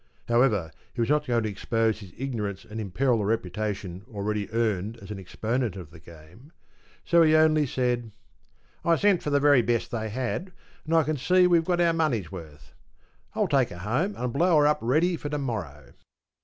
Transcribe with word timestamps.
However, 0.27 0.71
he 0.91 0.99
was 0.99 1.11
not 1.11 1.27
going 1.27 1.43
to 1.43 1.49
expose 1.49 1.99
his 1.99 2.11
ignorance 2.17 2.65
and 2.65 2.81
imperil 2.81 3.19
the 3.19 3.25
reputation 3.25 4.03
already 4.11 4.51
earned 4.51 4.97
as 4.97 5.11
an 5.11 5.19
exponent 5.19 5.75
of 5.75 5.91
the 5.91 5.99
game, 5.99 6.51
so 7.05 7.21
he 7.21 7.35
only 7.35 7.67
said,— 7.67 8.11
‘I 8.83 8.95
sent 8.95 9.21
for 9.21 9.29
the 9.29 9.39
very 9.39 9.61
best 9.61 9.91
they 9.91 10.09
had, 10.09 10.53
and 10.85 10.95
I 10.95 11.03
can 11.03 11.17
see 11.17 11.45
we've 11.45 11.63
got 11.65 11.79
our 11.79 11.93
money's 11.93 12.31
worth. 12.31 12.73
I'll 13.35 13.47
take 13.47 13.69
her 13.69 13.77
home 13.77 14.15
and 14.17 14.33
blow 14.33 14.57
her 14.57 14.65
up 14.65 14.79
ready 14.81 15.17
for 15.17 15.29
to 15.29 15.37
morrow. 15.37 15.93